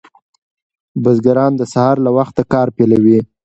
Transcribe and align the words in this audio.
بزګران 1.03 1.51
د 1.57 1.61
سهار 1.73 1.95
له 2.05 2.11
وخته 2.17 2.41
کار 2.53 2.67
پیلوي. 2.77 3.19